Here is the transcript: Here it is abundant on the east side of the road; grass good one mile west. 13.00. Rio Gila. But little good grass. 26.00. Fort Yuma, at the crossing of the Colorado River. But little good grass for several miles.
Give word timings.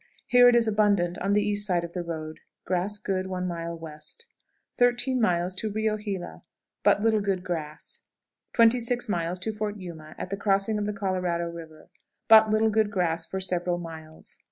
Here 0.25 0.49
it 0.49 0.55
is 0.55 0.67
abundant 0.67 1.19
on 1.19 1.33
the 1.33 1.43
east 1.43 1.63
side 1.67 1.83
of 1.83 1.93
the 1.93 2.01
road; 2.01 2.39
grass 2.65 2.97
good 2.97 3.27
one 3.27 3.45
mile 3.47 3.77
west. 3.77 4.25
13.00. 4.79 5.75
Rio 5.75 5.95
Gila. 5.97 6.41
But 6.81 7.01
little 7.01 7.21
good 7.21 7.43
grass. 7.43 8.01
26.00. 8.55 9.55
Fort 9.55 9.77
Yuma, 9.77 10.15
at 10.17 10.31
the 10.31 10.37
crossing 10.37 10.79
of 10.79 10.87
the 10.87 10.93
Colorado 10.93 11.51
River. 11.51 11.91
But 12.27 12.49
little 12.49 12.71
good 12.71 12.89
grass 12.89 13.27
for 13.27 13.39
several 13.39 13.77
miles. 13.77 14.39